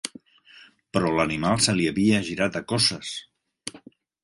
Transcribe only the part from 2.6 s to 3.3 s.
a cosses.